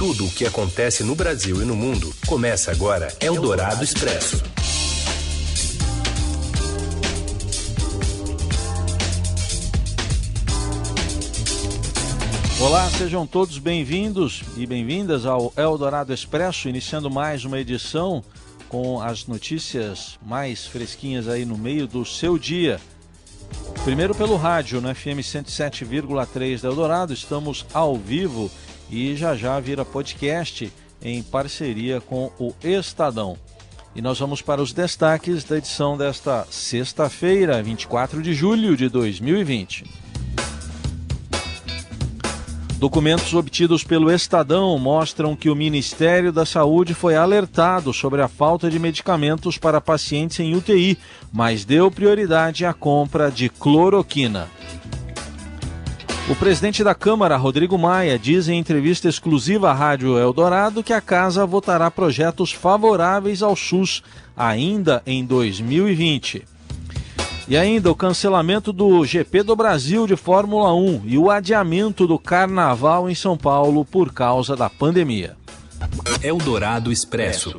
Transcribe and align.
Tudo 0.00 0.24
o 0.24 0.30
que 0.30 0.46
acontece 0.46 1.04
no 1.04 1.14
Brasil 1.14 1.60
e 1.60 1.64
no 1.66 1.76
mundo 1.76 2.10
começa 2.26 2.70
agora 2.70 3.14
Eldorado 3.20 3.84
Expresso. 3.84 4.42
Olá, 12.58 12.88
sejam 12.96 13.26
todos 13.26 13.58
bem-vindos 13.58 14.42
e 14.56 14.64
bem-vindas 14.64 15.26
ao 15.26 15.52
Eldorado 15.54 16.14
Expresso, 16.14 16.70
iniciando 16.70 17.10
mais 17.10 17.44
uma 17.44 17.60
edição 17.60 18.24
com 18.70 19.02
as 19.02 19.26
notícias 19.26 20.18
mais 20.24 20.66
fresquinhas 20.66 21.28
aí 21.28 21.44
no 21.44 21.58
meio 21.58 21.86
do 21.86 22.06
seu 22.06 22.38
dia. 22.38 22.80
Primeiro 23.84 24.14
pelo 24.14 24.38
rádio, 24.38 24.80
no 24.80 24.94
FM 24.94 25.20
107,3 25.20 26.62
da 26.62 26.68
Eldorado, 26.68 27.12
estamos 27.12 27.66
ao 27.74 27.96
vivo 27.96 28.50
e 28.90 29.14
já 29.16 29.36
já 29.36 29.58
vira 29.60 29.84
podcast 29.84 30.72
em 31.02 31.22
parceria 31.22 32.00
com 32.00 32.30
o 32.38 32.54
Estadão. 32.62 33.36
E 33.94 34.02
nós 34.02 34.18
vamos 34.18 34.40
para 34.42 34.62
os 34.62 34.72
destaques 34.72 35.44
da 35.44 35.58
edição 35.58 35.96
desta 35.96 36.46
sexta-feira, 36.50 37.62
24 37.62 38.22
de 38.22 38.32
julho 38.34 38.76
de 38.76 38.88
2020. 38.88 39.84
Documentos 42.78 43.34
obtidos 43.34 43.84
pelo 43.84 44.10
Estadão 44.10 44.78
mostram 44.78 45.36
que 45.36 45.50
o 45.50 45.54
Ministério 45.54 46.32
da 46.32 46.46
Saúde 46.46 46.94
foi 46.94 47.14
alertado 47.14 47.92
sobre 47.92 48.22
a 48.22 48.28
falta 48.28 48.70
de 48.70 48.78
medicamentos 48.78 49.58
para 49.58 49.82
pacientes 49.82 50.40
em 50.40 50.54
UTI, 50.54 50.96
mas 51.30 51.64
deu 51.64 51.90
prioridade 51.90 52.64
à 52.64 52.72
compra 52.72 53.30
de 53.30 53.50
cloroquina. 53.50 54.48
O 56.30 56.36
presidente 56.36 56.84
da 56.84 56.94
Câmara, 56.94 57.36
Rodrigo 57.36 57.76
Maia, 57.76 58.16
diz 58.16 58.48
em 58.48 58.56
entrevista 58.56 59.08
exclusiva 59.08 59.68
à 59.68 59.74
Rádio 59.74 60.16
Eldorado 60.16 60.80
que 60.80 60.92
a 60.92 61.00
casa 61.00 61.44
votará 61.44 61.90
projetos 61.90 62.52
favoráveis 62.52 63.42
ao 63.42 63.56
SUS 63.56 64.00
ainda 64.36 65.02
em 65.04 65.24
2020. 65.24 66.44
E 67.48 67.56
ainda 67.56 67.90
o 67.90 67.96
cancelamento 67.96 68.72
do 68.72 69.04
GP 69.04 69.42
do 69.42 69.56
Brasil 69.56 70.06
de 70.06 70.14
Fórmula 70.14 70.72
1 70.72 71.02
e 71.04 71.18
o 71.18 71.32
adiamento 71.32 72.06
do 72.06 72.16
Carnaval 72.16 73.10
em 73.10 73.14
São 73.16 73.36
Paulo 73.36 73.84
por 73.84 74.12
causa 74.12 74.54
da 74.54 74.70
pandemia. 74.70 75.36
Eldorado 76.22 76.92
Expresso. 76.92 77.58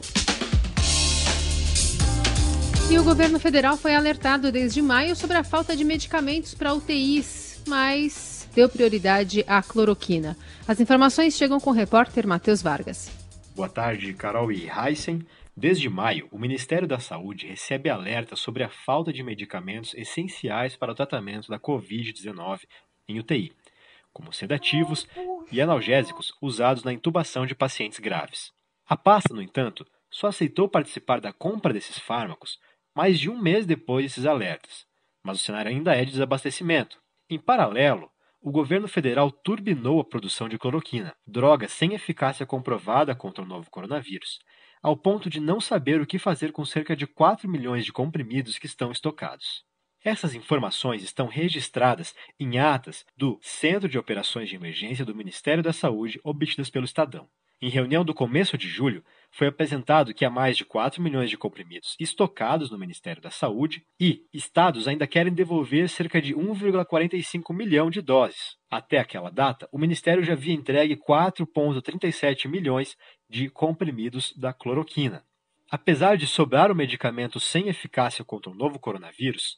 E 2.90 2.98
o 2.98 3.04
governo 3.04 3.38
federal 3.38 3.76
foi 3.76 3.94
alertado 3.94 4.50
desde 4.50 4.82
maio 4.82 5.14
sobre 5.14 5.36
a 5.36 5.44
falta 5.44 5.76
de 5.76 5.84
medicamentos 5.84 6.54
para 6.54 6.74
UTIs, 6.74 7.62
mas 7.68 8.31
deu 8.56 8.70
prioridade 8.70 9.44
à 9.48 9.62
cloroquina. 9.62 10.38
As 10.68 10.80
informações 10.80 11.36
chegam 11.36 11.60
com 11.60 11.70
o 11.70 11.74
repórter 11.74 12.28
Matheus 12.28 12.62
Vargas. 12.62 13.10
Boa 13.56 13.70
tarde, 13.70 14.14
Carol 14.14 14.52
e 14.52 14.70
Heisen. 14.70 15.26
Desde 15.56 15.90
maio, 15.90 16.28
o 16.32 16.40
Ministério 16.40 16.88
da 16.88 17.00
Saúde 17.00 17.46
recebe 17.46 17.90
alerta 17.90 18.36
sobre 18.36 18.64
a 18.64 18.70
falta 18.70 19.12
de 19.12 19.22
medicamentos 19.22 19.94
essenciais 19.94 20.76
para 20.76 20.92
o 20.92 20.96
tratamento 20.96 21.50
da 21.50 21.60
Covid-19 21.60 22.62
em 23.08 23.20
UTI, 23.20 23.52
como 24.14 24.32
sedativos 24.32 25.08
e 25.52 25.62
analgésicos 25.62 26.32
usados 26.42 26.84
na 26.84 26.94
intubação 26.94 27.46
de 27.46 27.54
pacientes 27.54 28.00
graves. 28.00 28.52
A 28.88 28.96
pasta, 28.96 29.34
no 29.34 29.42
entanto, 29.42 29.86
só 30.10 30.28
aceitou 30.28 30.68
participar 30.68 31.20
da 31.20 31.32
compra 31.32 31.74
desses 31.74 31.98
fármacos 31.98 32.58
mais 32.96 33.20
de 33.20 33.30
um 33.30 33.40
mês 33.42 33.66
depois 33.66 34.06
desses 34.06 34.26
alertas, 34.26 34.86
mas 35.24 35.40
o 35.40 35.44
cenário 35.44 35.72
ainda 35.72 35.96
é 35.96 36.04
de 36.04 36.12
desabastecimento. 36.12 37.02
Em 37.30 37.40
paralelo, 37.40 38.12
o 38.42 38.52
governo 38.52 38.88
federal 38.88 39.32
turbinou 39.32 40.00
a 40.00 40.04
produção 40.04 40.50
de 40.50 40.58
cloroquina, 40.58 41.16
droga 41.28 41.68
sem 41.68 41.94
eficácia 41.94 42.44
comprovada 42.44 43.14
contra 43.14 43.44
o 43.44 43.48
novo 43.48 43.70
coronavírus, 43.70 44.40
ao 44.82 44.98
ponto 44.98 45.30
de 45.30 45.40
não 45.40 45.62
saber 45.62 46.02
o 46.02 46.08
que 46.08 46.18
fazer 46.18 46.52
com 46.52 46.66
cerca 46.66 46.96
de 46.96 47.06
4 47.06 47.48
milhões 47.48 47.86
de 47.86 47.94
comprimidos 47.94 48.58
que 48.58 48.66
estão 48.66 48.92
estocados. 48.92 49.64
Essas 50.04 50.34
informações 50.34 51.04
estão 51.04 51.28
registradas 51.28 52.16
em 52.40 52.58
atas 52.58 53.06
do 53.16 53.38
Centro 53.44 53.88
de 53.88 54.00
Operações 54.00 54.50
de 54.50 54.56
Emergência 54.56 55.06
do 55.06 55.14
Ministério 55.14 55.62
da 55.62 55.72
Saúde 55.72 56.20
obtidas 56.24 56.72
pelo 56.72 56.86
Estadão. 56.86 57.30
Em 57.62 57.70
reunião 57.70 58.04
do 58.04 58.12
começo 58.12 58.58
de 58.58 58.68
julho, 58.68 59.06
foi 59.32 59.48
apresentado 59.48 60.14
que 60.14 60.26
há 60.26 60.30
mais 60.30 60.58
de 60.58 60.66
4 60.66 61.02
milhões 61.02 61.30
de 61.30 61.38
comprimidos 61.38 61.96
estocados 62.00 62.70
no 62.70 62.78
Ministério 62.78 63.22
da 63.22 63.32
Saúde 63.32 63.86
e 64.00 64.26
estados 64.34 64.88
ainda 64.88 65.08
querem 65.08 65.34
devolver 65.34 65.88
cerca 65.88 66.22
de 66.22 66.36
1,45 66.36 67.56
milhão 67.56 67.90
de 67.90 68.02
doses. 68.02 68.58
Até 68.70 69.00
aquela 69.00 69.30
data, 69.30 69.70
o 69.72 69.80
Ministério 69.80 70.24
já 70.24 70.34
havia 70.34 70.54
entregue 70.54 70.98
4,37 70.98 72.50
milhões 72.50 72.98
de 73.30 73.50
comprimidos 73.50 74.34
da 74.36 74.54
cloroquina. 74.54 75.24
Apesar 75.70 76.18
de 76.18 76.28
sobrar 76.28 76.70
o 76.70 76.76
medicamento 76.76 77.40
sem 77.40 77.70
eficácia 77.70 78.26
contra 78.26 78.52
o 78.52 78.56
novo 78.56 78.78
coronavírus, 78.78 79.58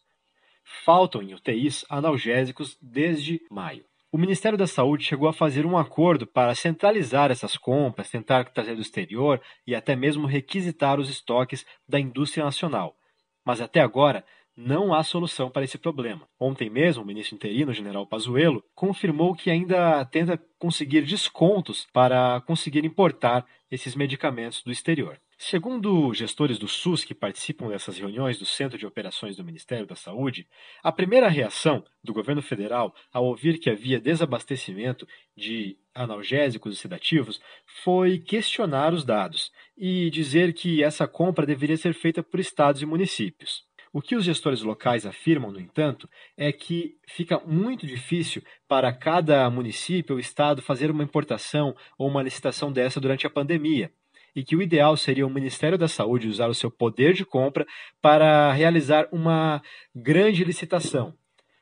faltam 0.86 1.24
em 1.24 1.34
UTIs 1.34 1.84
analgésicos 1.90 2.78
desde 2.80 3.42
maio 3.50 3.84
o 4.14 4.18
Ministério 4.18 4.56
da 4.56 4.68
Saúde 4.68 5.04
chegou 5.04 5.28
a 5.28 5.34
fazer 5.34 5.66
um 5.66 5.76
acordo 5.76 6.28
para 6.28 6.54
centralizar 6.54 7.32
essas 7.32 7.58
compras, 7.58 8.12
tentar 8.12 8.44
trazer 8.44 8.76
do 8.76 8.82
exterior 8.82 9.42
e 9.66 9.74
até 9.74 9.96
mesmo 9.96 10.28
requisitar 10.28 11.00
os 11.00 11.10
estoques 11.10 11.66
da 11.90 12.00
indústria 12.00 12.46
nacional. 12.46 12.96
Mas 13.44 13.60
até 13.60 13.80
agora 13.80 14.24
não 14.56 14.94
há 14.94 15.02
solução 15.02 15.50
para 15.50 15.64
esse 15.64 15.80
problema. 15.80 16.30
Ontem 16.40 16.70
mesmo, 16.70 17.02
o 17.02 17.06
ministro 17.08 17.34
interino, 17.34 17.74
general 17.74 18.06
Pazuello, 18.06 18.64
confirmou 18.76 19.34
que 19.34 19.50
ainda 19.50 20.06
tenta 20.06 20.40
conseguir 20.60 21.02
descontos 21.02 21.88
para 21.92 22.40
conseguir 22.42 22.86
importar 22.86 23.44
esses 23.72 23.96
medicamentos 23.96 24.62
do 24.62 24.72
exterior. 24.72 25.20
Segundo 25.46 26.14
gestores 26.14 26.58
do 26.58 26.70
SUS 26.70 27.04
que 27.04 27.14
participam 27.14 27.68
dessas 27.68 27.98
reuniões 27.98 28.40
do 28.40 28.46
Centro 28.46 28.78
de 28.78 28.86
Operações 28.86 29.36
do 29.36 29.44
Ministério 29.44 29.86
da 29.86 29.94
Saúde, 29.94 30.48
a 30.82 30.90
primeira 30.90 31.28
reação 31.28 31.84
do 32.02 32.14
governo 32.14 32.42
federal 32.42 32.96
ao 33.12 33.26
ouvir 33.26 33.60
que 33.60 33.70
havia 33.70 34.00
desabastecimento 34.00 35.06
de 35.36 35.78
analgésicos 35.94 36.74
e 36.74 36.80
sedativos 36.80 37.42
foi 37.84 38.20
questionar 38.20 38.94
os 38.94 39.04
dados 39.04 39.52
e 39.78 40.10
dizer 40.12 40.54
que 40.54 40.82
essa 40.82 41.06
compra 41.10 41.46
deveria 41.46 41.76
ser 41.76 41.94
feita 41.94 42.24
por 42.24 42.40
estados 42.40 42.82
e 42.82 42.86
municípios. 42.86 43.66
O 43.92 44.02
que 44.02 44.16
os 44.16 44.24
gestores 44.24 44.62
locais 44.62 45.06
afirmam, 45.06 45.52
no 45.52 45.60
entanto, 45.60 46.10
é 46.38 46.54
que 46.54 46.96
fica 47.06 47.38
muito 47.46 47.86
difícil 47.86 48.42
para 48.66 48.94
cada 48.94 49.50
município 49.50 50.16
ou 50.16 50.22
estado 50.22 50.62
fazer 50.62 50.90
uma 50.90 51.04
importação 51.04 51.76
ou 51.98 52.08
uma 52.08 52.24
licitação 52.24 52.72
dessa 52.72 53.02
durante 53.02 53.28
a 53.28 53.30
pandemia 53.30 53.92
e 54.36 54.44
que 54.44 54.56
o 54.56 54.62
ideal 54.62 54.96
seria 54.98 55.26
o 55.26 55.30
Ministério 55.30 55.78
da 55.78 55.88
Saúde 55.88 56.28
usar 56.28 56.48
o 56.50 56.54
seu 56.54 56.72
poder 56.72 57.14
de 57.14 57.26
compra 57.26 57.66
para 58.02 58.52
realizar 58.52 59.08
uma 59.12 59.62
grande 59.96 60.44
licitação, 60.44 61.14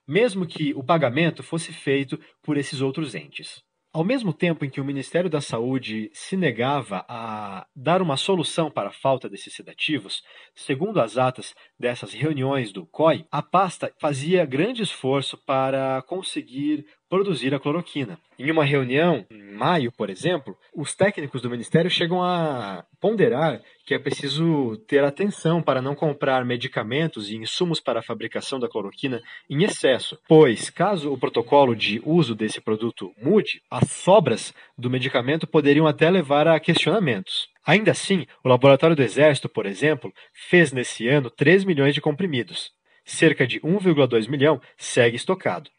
mesmo 0.07 0.45
que 0.45 0.73
o 0.73 0.83
pagamento 0.83 1.43
fosse 1.43 1.71
feito 1.71 2.19
por 2.41 2.57
esses 2.57 2.81
outros 2.81 3.15
entes. 3.15 3.63
Ao 3.93 4.05
mesmo 4.05 4.31
tempo 4.31 4.63
em 4.63 4.69
que 4.69 4.79
o 4.79 4.85
Ministério 4.85 5.29
da 5.29 5.41
Saúde 5.41 6.09
se 6.13 6.37
negava 6.37 7.03
a 7.09 7.67
dar 7.75 8.01
uma 8.01 8.15
solução 8.15 8.71
para 8.71 8.87
a 8.87 8.93
falta 8.93 9.27
desses 9.27 9.53
sedativos, 9.53 10.23
segundo 10.55 11.01
as 11.01 11.17
atas 11.17 11.53
dessas 11.77 12.13
reuniões 12.13 12.71
do 12.71 12.85
COI, 12.85 13.25
a 13.29 13.41
pasta 13.41 13.93
fazia 13.99 14.45
grande 14.45 14.81
esforço 14.81 15.37
para 15.37 16.01
conseguir 16.03 16.85
produzir 17.11 17.53
a 17.53 17.59
cloroquina. 17.59 18.17
Em 18.39 18.49
uma 18.49 18.63
reunião, 18.63 19.25
em 19.29 19.51
maio, 19.51 19.91
por 19.91 20.09
exemplo, 20.09 20.57
os 20.73 20.95
técnicos 20.95 21.41
do 21.41 21.49
Ministério 21.49 21.91
chegam 21.91 22.23
a 22.23 22.85
ponderar 23.01 23.61
que 23.85 23.93
é 23.93 23.99
preciso 23.99 24.77
ter 24.87 25.03
atenção 25.03 25.61
para 25.61 25.81
não 25.81 25.93
comprar 25.93 26.45
medicamentos 26.45 27.29
e 27.29 27.35
insumos 27.35 27.81
para 27.81 27.99
a 27.99 28.01
fabricação 28.01 28.61
da 28.61 28.69
cloroquina 28.69 29.21
em 29.49 29.61
excesso, 29.65 30.17
pois, 30.25 30.69
caso 30.69 31.11
o 31.11 31.17
protocolo 31.17 31.75
de 31.75 32.01
uso 32.05 32.33
desse 32.33 32.61
produto 32.61 33.11
mude, 33.21 33.61
as 33.69 33.91
sobras 33.91 34.53
do 34.77 34.89
medicamento 34.89 35.45
poderiam 35.45 35.85
até 35.85 36.09
levar 36.09 36.47
a 36.47 36.57
questionamentos. 36.61 37.49
Ainda 37.67 37.91
assim, 37.91 38.25
o 38.41 38.47
Laboratório 38.47 38.95
do 38.95 39.03
Exército, 39.03 39.49
por 39.49 39.65
exemplo, 39.65 40.13
fez 40.31 40.71
nesse 40.71 41.09
ano 41.09 41.29
3 41.29 41.65
milhões 41.65 41.93
de 41.93 41.99
comprimidos. 41.99 42.71
Cerca 43.03 43.45
de 43.45 43.59
1,2 43.59 44.29
milhão 44.29 44.61
segue 44.77 45.17
estocado. 45.17 45.69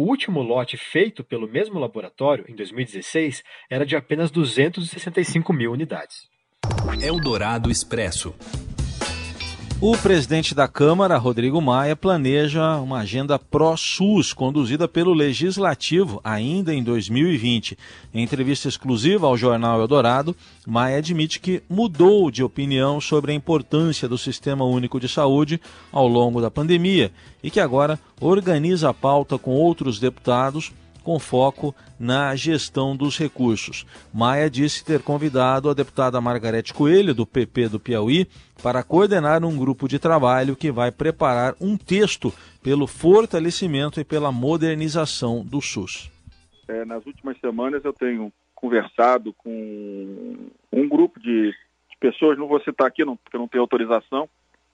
O 0.00 0.04
último 0.04 0.40
lote 0.40 0.78
feito 0.78 1.22
pelo 1.22 1.46
mesmo 1.46 1.78
laboratório, 1.78 2.46
em 2.48 2.56
2016, 2.56 3.44
era 3.68 3.84
de 3.84 3.94
apenas 3.94 4.30
265 4.30 5.52
mil 5.52 5.72
unidades. 5.72 6.26
Eldorado 7.02 7.70
Expresso. 7.70 8.34
O 9.82 9.96
presidente 9.96 10.54
da 10.54 10.68
Câmara, 10.68 11.16
Rodrigo 11.16 11.58
Maia, 11.58 11.96
planeja 11.96 12.76
uma 12.76 12.98
agenda 12.98 13.38
pró-SUS 13.38 14.34
conduzida 14.34 14.86
pelo 14.86 15.14
Legislativo 15.14 16.20
ainda 16.22 16.74
em 16.74 16.82
2020. 16.82 17.78
Em 18.12 18.22
entrevista 18.22 18.68
exclusiva 18.68 19.26
ao 19.26 19.38
jornal 19.38 19.80
Eldorado, 19.80 20.36
Maia 20.66 20.98
admite 20.98 21.40
que 21.40 21.62
mudou 21.66 22.30
de 22.30 22.44
opinião 22.44 23.00
sobre 23.00 23.32
a 23.32 23.34
importância 23.34 24.06
do 24.06 24.18
Sistema 24.18 24.66
Único 24.66 25.00
de 25.00 25.08
Saúde 25.08 25.58
ao 25.90 26.06
longo 26.06 26.42
da 26.42 26.50
pandemia 26.50 27.10
e 27.42 27.50
que 27.50 27.58
agora 27.58 27.98
organiza 28.20 28.90
a 28.90 28.94
pauta 28.94 29.38
com 29.38 29.52
outros 29.52 29.98
deputados 29.98 30.72
com 31.10 31.18
foco 31.18 31.74
na 31.98 32.36
gestão 32.36 32.96
dos 32.96 33.18
recursos. 33.18 33.84
Maia 34.14 34.48
disse 34.48 34.84
ter 34.84 35.02
convidado 35.02 35.68
a 35.68 35.74
deputada 35.74 36.20
Margarete 36.20 36.72
Coelho, 36.72 37.12
do 37.12 37.26
PP 37.26 37.68
do 37.68 37.80
Piauí, 37.80 38.28
para 38.62 38.84
coordenar 38.84 39.44
um 39.44 39.58
grupo 39.58 39.88
de 39.88 39.98
trabalho 39.98 40.54
que 40.54 40.70
vai 40.70 40.92
preparar 40.92 41.56
um 41.60 41.76
texto 41.76 42.32
pelo 42.62 42.86
fortalecimento 42.86 43.98
e 43.98 44.04
pela 44.04 44.30
modernização 44.30 45.44
do 45.44 45.60
SUS. 45.60 46.08
É, 46.68 46.84
nas 46.84 47.04
últimas 47.04 47.36
semanas 47.40 47.84
eu 47.84 47.92
tenho 47.92 48.32
conversado 48.54 49.32
com 49.32 50.36
um 50.72 50.88
grupo 50.88 51.18
de 51.18 51.52
pessoas, 51.98 52.38
não 52.38 52.46
vou 52.46 52.60
citar 52.60 52.86
aqui 52.86 53.04
não, 53.04 53.16
porque 53.16 53.36
não 53.36 53.48
tenho 53.48 53.62
autorização, 53.62 54.28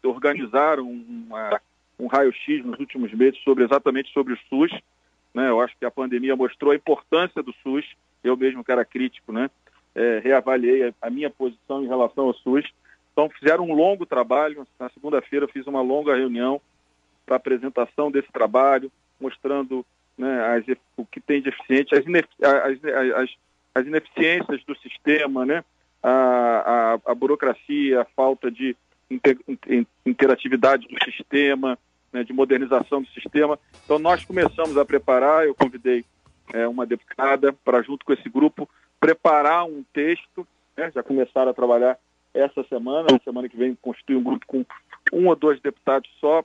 organizaram 0.04 0.86
uma, 0.86 1.58
um 1.98 2.08
raio-x 2.08 2.62
nos 2.62 2.78
últimos 2.78 3.10
meses 3.14 3.42
sobre 3.42 3.64
exatamente 3.64 4.12
sobre 4.12 4.34
o 4.34 4.38
SUS. 4.50 4.70
Né? 5.36 5.50
Eu 5.50 5.60
acho 5.60 5.76
que 5.78 5.84
a 5.84 5.90
pandemia 5.90 6.34
mostrou 6.34 6.72
a 6.72 6.76
importância 6.76 7.42
do 7.42 7.52
SUS. 7.62 7.84
Eu 8.24 8.38
mesmo 8.38 8.64
que 8.64 8.72
era 8.72 8.86
crítico, 8.86 9.32
né? 9.32 9.50
É, 9.94 10.18
reavaliei 10.24 10.94
a, 11.02 11.10
minha 11.10 11.28
posição 11.28 11.84
em 11.84 11.86
relação 11.86 12.24
ao 12.24 12.34
SUS. 12.34 12.64
Então 13.12 13.28
fizeram 13.28 13.64
um 13.64 13.74
longo 13.74 14.06
trabalho. 14.06 14.66
Na 14.80 14.88
segunda-feira 14.88 15.46
fiz 15.46 15.66
uma 15.66 15.82
longa 15.82 16.16
reunião 16.16 16.58
para 17.26 17.36
apresentação 17.36 18.10
desse 18.10 18.32
trabalho, 18.32 18.90
mostrando 19.20 19.84
né, 20.16 20.56
as, 20.56 20.78
o 20.96 21.04
que 21.04 21.20
tem 21.20 21.42
de 21.42 21.50
eficiente, 21.50 21.94
as, 21.94 22.04
as, 22.06 22.84
as, 23.14 23.30
as 23.74 23.86
ineficiências 23.86 24.64
do 24.64 24.74
sistema, 24.78 25.44
né? 25.44 25.62
a, 26.02 26.94
a, 27.04 27.10
a 27.12 27.14
burocracia, 27.14 28.00
a 28.00 28.04
falta 28.04 28.50
de 28.50 28.74
inter, 29.10 29.36
interatividade 30.06 30.86
do 30.88 31.12
sistema, 31.12 31.78
né, 32.16 32.24
de 32.24 32.32
modernização 32.32 33.02
do 33.02 33.08
sistema. 33.08 33.58
Então, 33.84 33.98
nós 33.98 34.24
começamos 34.24 34.76
a 34.78 34.84
preparar, 34.84 35.44
eu 35.44 35.54
convidei 35.54 36.02
é, 36.54 36.66
uma 36.66 36.86
deputada 36.86 37.52
para, 37.52 37.82
junto 37.82 38.06
com 38.06 38.12
esse 38.14 38.28
grupo, 38.30 38.68
preparar 38.98 39.66
um 39.66 39.84
texto, 39.92 40.46
né, 40.74 40.90
já 40.94 41.02
começaram 41.02 41.50
a 41.50 41.54
trabalhar 41.54 41.98
essa 42.32 42.64
semana, 42.64 43.08
na 43.12 43.18
semana 43.18 43.48
que 43.48 43.56
vem 43.56 43.74
constitui 43.74 44.16
um 44.16 44.22
grupo 44.22 44.46
com 44.46 44.64
um 45.12 45.28
ou 45.28 45.36
dois 45.36 45.60
deputados 45.60 46.10
só, 46.18 46.42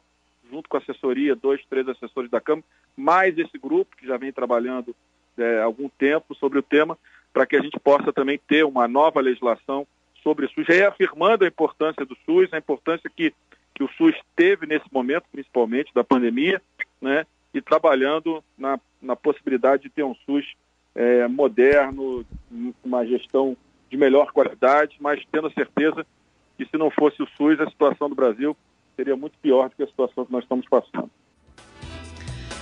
junto 0.50 0.68
com 0.68 0.76
assessoria, 0.76 1.36
dois, 1.36 1.62
três 1.70 1.88
assessores 1.88 2.30
da 2.30 2.42
Câmara, 2.42 2.66
mais 2.98 3.38
esse 3.38 3.58
grupo 3.58 3.96
que 3.96 4.06
já 4.06 4.18
vem 4.18 4.34
trabalhando 4.34 4.94
é, 5.38 5.62
algum 5.62 5.88
tempo 5.88 6.36
sobre 6.36 6.60
o 6.60 6.64
tema, 6.64 6.98
para 7.32 7.46
que 7.46 7.56
a 7.56 7.62
gente 7.62 7.80
possa 7.80 8.12
também 8.12 8.38
ter 8.46 8.66
uma 8.66 8.90
nova 8.90 9.22
legislação 9.22 9.88
sobre 10.22 10.46
o 10.46 10.50
SUS, 10.50 10.68
reafirmando 10.68 11.46
a 11.46 11.48
importância 11.48 12.06
do 12.06 12.18
SUS, 12.26 12.54
a 12.54 12.58
importância 12.58 13.10
que, 13.10 13.34
que 13.82 13.84
o 13.84 13.90
SUS 13.98 14.16
teve 14.36 14.68
nesse 14.68 14.86
momento, 14.92 15.26
principalmente 15.32 15.92
da 15.94 16.04
pandemia, 16.04 16.62
né, 17.02 17.26
e 17.52 17.60
trabalhando 17.62 18.44
na, 18.56 18.80
na 19.02 19.16
possibilidade 19.16 19.84
de 19.84 19.90
ter 19.90 20.04
um 20.04 20.14
SUS 20.14 20.46
é, 20.94 21.28
moderno, 21.28 22.24
uma 22.84 23.06
gestão 23.06 23.58
de 23.90 23.98
melhor 23.98 24.32
qualidade, 24.32 24.98
mas 25.00 25.24
tendo 25.32 25.48
a 25.48 25.52
certeza 25.52 26.06
que 26.58 26.66
se 26.66 26.78
não 26.78 26.92
fosse 26.92 27.24
o 27.24 27.28
SUS, 27.36 27.60
a 27.60 27.70
situação 27.70 28.08
do 28.08 28.16
Brasil 28.16 28.56
seria 28.96 29.16
muito 29.16 29.38
pior 29.40 29.70
do 29.70 29.76
que 29.76 29.84
a 29.84 29.88
situação 29.88 30.26
que 30.26 30.32
nós 30.32 30.44
estamos 30.44 30.68
passando. 30.70 31.10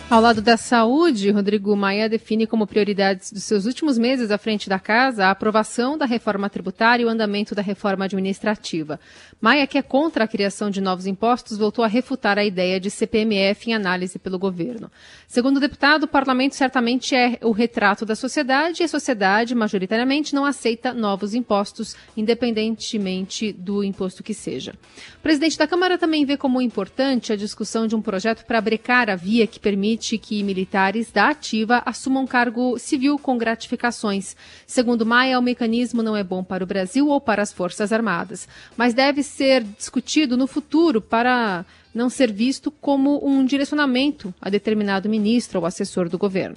Ao 0.10 0.20
lado 0.20 0.42
da 0.42 0.58
saúde, 0.58 1.30
Rodrigo 1.30 1.76
Maia 1.76 2.10
define 2.10 2.48
como 2.48 2.66
prioridades 2.66 3.32
dos 3.32 3.44
seus 3.44 3.68
últimos 3.68 3.96
meses 3.96 4.32
à 4.32 4.40
frente 4.40 4.68
da 4.68 4.80
casa 4.80 5.28
a 5.28 5.30
aprovação 5.30 6.00
da 6.00 6.06
reforma 6.06 6.50
tributária 6.50 7.04
e 7.04 7.06
o 7.06 7.10
andamento 7.10 7.54
da 7.54 7.62
reforma 7.62 8.06
administrativa. 8.06 9.00
Maia, 9.40 9.68
que 9.68 9.78
é 9.78 9.84
contra 9.84 10.24
a 10.24 10.28
criação 10.28 10.72
de 10.72 10.82
novos 10.82 11.06
impostos, 11.06 11.60
voltou 11.60 11.86
a 11.86 11.88
refutar 11.88 12.40
a 12.40 12.44
ideia 12.44 12.80
de 12.80 12.90
CPMF 12.90 13.70
em 13.70 13.76
análise 13.76 14.18
pelo 14.18 14.40
governo. 14.40 14.90
Segundo 15.28 15.58
o 15.58 15.60
deputado, 15.60 16.06
o 16.06 16.08
parlamento 16.08 16.56
certamente 16.56 17.14
é 17.14 17.38
o 17.44 17.52
retrato 17.52 18.04
da 18.04 18.16
sociedade 18.16 18.82
e 18.82 18.86
a 18.86 18.90
sociedade, 18.90 19.54
majoritariamente, 19.54 20.34
não 20.34 20.44
aceita 20.44 20.92
novos 20.92 21.36
impostos, 21.36 21.96
independentemente 22.18 23.54
do 23.54 23.84
imposto 23.84 24.24
que 24.24 24.34
seja. 24.34 24.74
O 25.20 25.22
presidente 25.22 25.56
da 25.56 25.68
Câmara 25.68 26.00
também 26.00 26.26
vê 26.26 26.36
como 26.36 26.60
importante 26.60 27.32
a 27.32 27.36
discussão 27.36 27.86
de 27.86 27.96
um 27.96 28.02
projeto 28.02 28.44
para 28.44 28.60
brecar 28.60 29.08
a 29.08 29.16
via 29.16 29.46
que 29.46 29.60
permite 29.60 29.99
permite 30.00 30.18
que 30.18 30.42
militares 30.44 31.12
da 31.12 31.30
ativa 31.30 31.84
assumam 31.86 32.26
cargo 32.26 32.80
civil 32.80 33.20
com 33.20 33.38
gratificações. 33.38 34.36
Segundo 34.66 35.06
Maia, 35.06 35.38
o 35.38 35.42
mecanismo 35.42 36.02
não 36.02 36.16
é 36.16 36.24
bom 36.24 36.44
para 36.44 36.64
o 36.64 36.68
Brasil 36.68 37.08
ou 37.08 37.20
para 37.20 37.42
as 37.42 37.52
Forças 37.52 37.92
Armadas, 37.92 38.48
mas 38.78 38.94
deve 38.94 39.22
ser 39.22 39.62
discutido 39.62 40.38
no 40.38 40.48
futuro 40.48 41.02
para 41.02 41.66
não 41.94 42.10
ser 42.10 42.32
visto 42.32 42.72
como 42.72 43.20
um 43.28 43.44
direcionamento 43.44 44.34
a 44.42 44.50
determinado 44.50 45.10
ministro 45.10 45.60
ou 45.60 45.66
assessor 45.66 46.08
do 46.08 46.18
governo. 46.18 46.56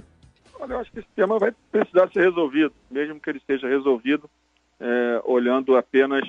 Olha, 0.60 0.74
eu 0.74 0.78
acho 0.78 0.92
que 0.92 1.00
esse 1.00 1.08
tema 1.16 1.38
vai 1.38 1.52
precisar 1.72 2.08
ser 2.12 2.20
resolvido, 2.20 2.72
mesmo 2.90 3.18
que 3.18 3.28
ele 3.28 3.42
seja 3.44 3.66
resolvido 3.66 4.30
é, 4.78 5.20
olhando 5.24 5.76
apenas 5.76 6.22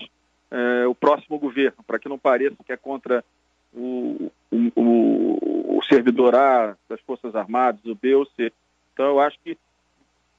é, 0.50 0.88
o 0.88 0.95
próximo 0.95 1.38
governo, 1.38 1.83
para 1.86 2.00
que 2.00 2.10
não 2.10 2.18
pareça 2.18 2.56
que 2.65 2.74
é 2.74 2.77
contra 2.77 3.24
o, 3.71 4.31
o 4.75 5.52
servidor 5.94 6.36
A 6.36 6.75
das 6.90 7.00
Forças 7.01 7.36
Armadas, 7.36 7.86
o 7.86 7.95
B 7.95 8.16
ou 8.16 8.25
C. 8.25 8.51
Então, 8.94 9.06
eu 9.06 9.19
acho 9.19 9.38
que 9.44 9.57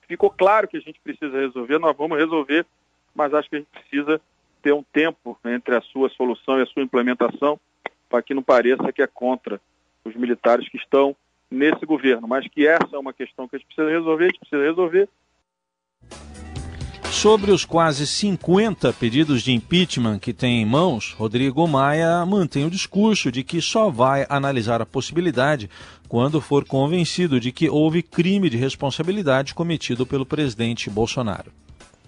ficou 0.09 0.31
claro 0.31 0.69
que 0.69 0.77
a 0.77 0.81
gente 0.81 1.01
precisa 1.01 1.39
resolver, 1.39 1.79
nós 1.79 1.97
vamos 1.97 2.19
resolver, 2.19 2.67
mas 3.15 3.33
acho 3.33 3.49
que 3.49 3.57
a 3.57 3.59
gente 3.61 3.71
precisa 3.71 4.21
ter 4.63 4.73
um 4.73 4.83
tempo 4.83 5.39
entre 5.45 5.77
a 5.77 5.81
sua 5.81 6.09
solução 6.11 6.59
e 6.59 6.63
a 6.63 6.67
sua 6.67 6.83
implementação, 6.83 7.59
para 8.09 8.23
que 8.23 8.35
não 8.35 8.43
pareça 8.43 8.93
que 8.93 9.03
é 9.03 9.07
contra 9.07 9.61
os 10.05 10.15
militares 10.15 10.69
que 10.69 10.77
estão 10.77 11.15
nesse 11.51 11.87
governo, 11.87 12.27
mas 12.27 12.47
que 12.49 12.67
essa 12.67 12.89
é 12.93 12.99
uma 12.99 13.13
questão 13.13 13.47
que 13.47 13.57
a 13.57 13.59
gente 13.59 13.67
precisa 13.67 13.91
resolver, 13.91 14.25
a 14.25 14.29
gente 14.29 14.41
precisa 14.41 14.63
resolver 14.63 15.09
Sobre 17.25 17.51
os 17.53 17.65
quase 17.65 18.07
50 18.07 18.93
pedidos 18.93 19.41
de 19.41 19.51
impeachment 19.51 20.19
que 20.19 20.35
tem 20.35 20.61
em 20.61 20.67
mãos, 20.67 21.15
Rodrigo 21.15 21.67
Maia 21.67 22.23
mantém 22.27 22.67
o 22.67 22.71
discurso 22.71 23.33
de 23.33 23.43
que 23.43 23.63
só 23.63 23.89
vai 23.89 24.27
analisar 24.29 24.83
a 24.83 24.85
possibilidade 24.85 25.71
quando 26.07 26.39
for 26.39 26.67
convencido 26.67 27.41
de 27.41 27.51
que 27.51 27.67
houve 27.67 28.03
crime 28.03 28.51
de 28.51 28.59
responsabilidade 28.59 29.55
cometido 29.55 30.05
pelo 30.05 30.27
presidente 30.27 30.91
Bolsonaro. 30.91 31.51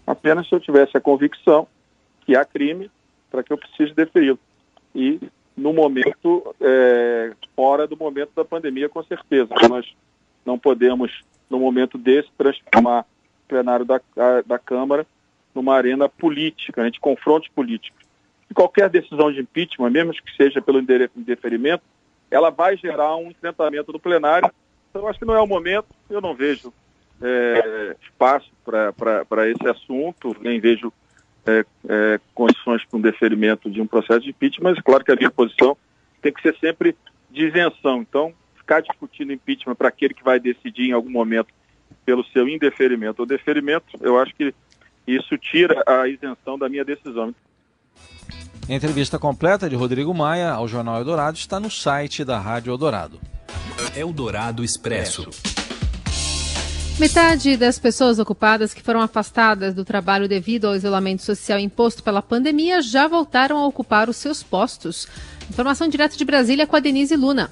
Apenas 0.07 0.47
se 0.51 0.55
eu 0.55 0.61
tivesse 0.61 0.99
a 0.99 1.01
convicção 1.01 1.67
que 2.27 2.37
há 2.37 2.45
crime 2.45 2.91
para 3.31 3.43
que 3.43 3.51
eu 3.51 3.57
precise 3.57 3.95
deferi-lo. 3.95 4.39
E 4.95 5.19
no 5.57 5.73
momento, 5.73 6.55
é, 6.61 7.33
fora 7.57 7.87
do 7.87 7.97
momento 7.97 8.33
da 8.37 8.45
pandemia, 8.45 8.91
com 8.91 9.03
certeza. 9.03 9.49
Nós 9.67 9.87
não 10.45 10.59
podemos, 10.59 11.11
no 11.49 11.59
momento 11.59 11.97
desse, 11.97 12.29
transformar 12.37 13.07
plenário 13.47 13.85
da, 13.85 14.01
da 14.45 14.59
Câmara 14.59 15.07
numa 15.55 15.75
arena 15.75 16.09
política, 16.09 16.83
né, 16.83 16.91
de 16.91 17.01
confrontos 17.01 17.49
políticos. 17.49 18.05
E 18.51 18.55
qualquer 18.55 18.89
decisão 18.89 19.33
de 19.33 19.41
impeachment, 19.41 19.91
mesmo 19.91 20.13
que 20.13 20.37
seja 20.37 20.61
pelo 20.61 20.79
indeferimento, 20.81 21.83
ela 22.31 22.51
vai 22.51 22.77
gerar 22.77 23.17
um 23.17 23.31
enfrentamento 23.31 23.91
do 23.91 23.99
plenário. 23.99 24.51
Então, 24.91 25.09
acho 25.09 25.19
que 25.19 25.25
não 25.25 25.35
é 25.35 25.41
o 25.41 25.47
momento, 25.47 25.89
eu 26.11 26.21
não 26.21 26.35
vejo 26.35 26.73
é, 27.23 27.97
espaço 28.03 28.51
para 28.65 29.49
esse 29.49 29.67
assunto, 29.67 30.37
nem 30.41 30.61
vejo 30.61 30.93
é, 31.47 31.65
é, 31.89 32.21
condições 32.35 32.85
para 32.85 32.99
um 32.99 33.01
deferimento 33.01 33.71
de 33.71 33.81
um 33.81 33.87
processo 33.87 34.21
de 34.21 34.31
impeachment, 34.31 34.71
mas 34.71 34.83
claro 34.83 35.05
que 35.05 35.13
a 35.13 35.17
minha 35.17 35.31
posição 35.31 35.77
tem 36.21 36.33
que 36.33 36.43
ser 36.43 36.57
sempre 36.59 36.97
de 37.31 37.47
isenção. 37.47 38.03
Então, 38.03 38.35
ficar 38.57 38.81
discutindo 38.81 39.33
impeachment 39.33 39.75
para 39.75 39.89
aquele 39.89 40.13
que 40.13 40.25
vai 40.25 40.39
decidir 40.41 40.89
em 40.89 40.93
algum 40.93 41.11
momento 41.11 41.49
pelo 42.07 42.25
seu 42.27 42.49
indeferimento 42.49 43.21
ou 43.21 43.27
deferimento, 43.27 43.87
eu 44.01 44.19
acho 44.19 44.33
que 44.35 44.55
isso 45.07 45.37
tira 45.37 45.83
a 45.87 46.09
isenção 46.09 46.57
da 46.57 46.69
minha 46.69 46.85
decisão. 46.85 47.35
A 48.69 48.73
entrevista 48.73 49.19
completa 49.19 49.69
de 49.69 49.77
Rodrigo 49.77 50.15
Maia 50.15 50.51
ao 50.51 50.67
Jornal 50.67 50.99
Eldorado 50.99 51.37
está 51.37 51.59
no 51.59 51.71
site 51.71 52.25
da 52.25 52.39
Rádio 52.39 52.73
Eldorado. 52.73 53.21
Eldorado 53.95 54.65
Expresso. 54.65 55.29
Metade 56.99 57.57
das 57.57 57.79
pessoas 57.79 58.19
ocupadas 58.19 58.73
que 58.73 58.83
foram 58.83 59.01
afastadas 59.01 59.75
do 59.75 59.85
trabalho 59.85 60.27
devido 60.27 60.67
ao 60.67 60.75
isolamento 60.75 61.23
social 61.23 61.59
imposto 61.59 62.03
pela 62.03 62.23
pandemia 62.23 62.81
já 62.81 63.07
voltaram 63.07 63.59
a 63.59 63.67
ocupar 63.67 64.09
os 64.09 64.17
seus 64.17 64.43
postos. 64.43 65.07
Informação 65.51 65.89
direto 65.89 66.17
de 66.17 66.25
Brasília 66.25 66.67
com 66.67 66.75
a 66.75 66.81
Denise 66.81 67.15
Luna. 67.15 67.51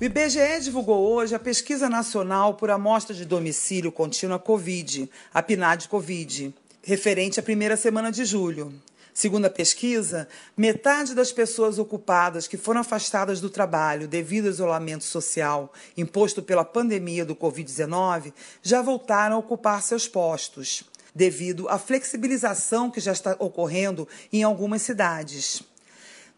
O 0.00 0.04
IBGE 0.04 0.60
divulgou 0.62 1.12
hoje 1.12 1.34
a 1.34 1.38
Pesquisa 1.38 1.86
Nacional 1.86 2.54
por 2.54 2.70
Amostra 2.70 3.14
de 3.14 3.26
Domicílio 3.26 3.92
Contínua 3.92 4.38
Covid, 4.38 5.10
a 5.34 5.42
PNAD 5.42 5.88
Covid, 5.88 6.54
referente 6.82 7.38
à 7.38 7.42
primeira 7.42 7.76
semana 7.76 8.10
de 8.10 8.24
julho. 8.24 8.72
Segundo 9.12 9.44
a 9.44 9.50
pesquisa, 9.50 10.26
metade 10.56 11.14
das 11.14 11.32
pessoas 11.32 11.78
ocupadas 11.78 12.48
que 12.48 12.56
foram 12.56 12.80
afastadas 12.80 13.42
do 13.42 13.50
trabalho 13.50 14.08
devido 14.08 14.46
ao 14.46 14.52
isolamento 14.52 15.04
social 15.04 15.70
imposto 15.94 16.42
pela 16.42 16.64
pandemia 16.64 17.22
do 17.22 17.36
Covid-19 17.36 18.32
já 18.62 18.80
voltaram 18.80 19.36
a 19.36 19.40
ocupar 19.40 19.82
seus 19.82 20.08
postos, 20.08 20.82
devido 21.14 21.68
à 21.68 21.78
flexibilização 21.78 22.90
que 22.90 23.00
já 23.00 23.12
está 23.12 23.36
ocorrendo 23.38 24.08
em 24.32 24.42
algumas 24.42 24.80
cidades. 24.80 25.62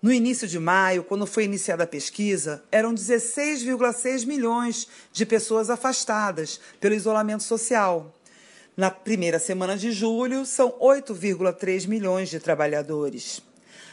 No 0.02 0.12
início 0.12 0.48
de 0.48 0.58
maio, 0.58 1.04
quando 1.04 1.24
foi 1.28 1.44
iniciada 1.44 1.84
a 1.84 1.86
pesquisa, 1.86 2.60
eram 2.72 2.92
16,6 2.92 4.26
milhões 4.26 4.88
de 5.12 5.24
pessoas 5.24 5.70
afastadas 5.70 6.60
pelo 6.80 6.96
isolamento 6.96 7.44
social. 7.44 8.12
Na 8.76 8.90
primeira 8.90 9.38
semana 9.38 9.76
de 9.76 9.92
julho, 9.92 10.44
são 10.44 10.72
8,3 10.72 11.86
milhões 11.86 12.28
de 12.28 12.40
trabalhadores. 12.40 13.40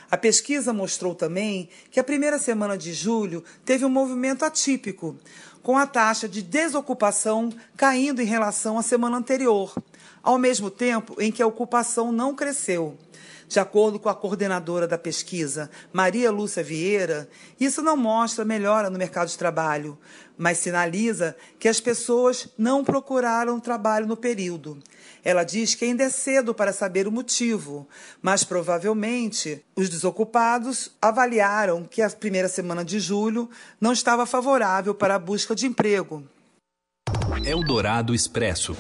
A 0.10 0.18
pesquisa 0.18 0.74
mostrou 0.74 1.14
também 1.14 1.70
que 1.92 2.00
a 2.00 2.04
primeira 2.04 2.40
semana 2.40 2.76
de 2.76 2.92
julho 2.92 3.44
teve 3.64 3.86
um 3.86 3.90
movimento 3.90 4.44
atípico, 4.44 5.16
com 5.62 5.78
a 5.78 5.86
taxa 5.86 6.28
de 6.28 6.42
desocupação 6.42 7.54
caindo 7.78 8.20
em 8.20 8.26
relação 8.26 8.80
à 8.80 8.82
semana 8.82 9.18
anterior, 9.18 9.76
ao 10.24 10.40
mesmo 10.40 10.72
tempo 10.72 11.22
em 11.22 11.32
que 11.32 11.44
a 11.44 11.48
ocupação 11.48 12.12
não 12.12 12.34
cresceu. 12.34 12.98
De 13.50 13.60
acordo 13.60 14.00
com 14.00 14.08
a 14.10 14.14
coordenadora 14.14 14.88
da 14.88 14.96
pesquisa, 14.96 15.72
Maria 15.92 16.30
Lúcia 16.30 16.64
Vieira, 16.64 17.28
isso 17.60 17.82
não 17.82 17.98
mostra 17.98 18.46
melhora 18.46 18.92
no 18.92 19.00
mercado 19.00 19.28
de 19.28 19.38
trabalho, 19.40 19.98
mas 20.38 20.60
sinaliza 20.60 21.36
que 21.58 21.68
as 21.68 21.82
pessoas 21.82 22.48
não 22.56 22.84
procuraram 22.84 23.60
trabalho 23.60 24.06
no 24.06 24.16
período. 24.16 24.78
Ela 25.26 25.44
diz 25.44 25.74
que 25.74 25.84
ainda 25.84 26.04
é 26.04 26.10
cedo 26.10 26.54
para 26.54 26.72
saber 26.72 27.08
o 27.08 27.12
motivo, 27.12 27.90
mas 28.22 28.44
provavelmente 28.44 29.66
os 29.76 29.90
desocupados 29.90 30.92
avaliaram 31.02 31.84
que 31.86 32.04
a 32.04 32.10
primeira 32.12 32.48
semana 32.48 32.86
de 32.86 33.00
julho 33.00 33.50
não 33.82 33.92
estava 33.92 34.28
favorável 34.28 34.94
para 34.94 35.16
a 35.16 35.20
busca 35.20 35.56
de 35.56 35.66
emprego. 35.66 36.24
Eldorado 37.44 38.14
Expresso. 38.14 38.78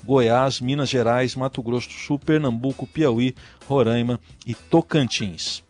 Goiás, 0.03 0.61
Minas 0.61 0.87
Gerais, 0.87 1.35
Mato 1.35 1.63
Grosso 1.63 1.87
do 1.87 1.95
Sul, 1.95 2.19
Pernambuco, 2.19 2.85
Piauí, 2.85 3.33
Roraima 3.67 4.19
e 4.45 4.53
Tocantins. 4.53 5.67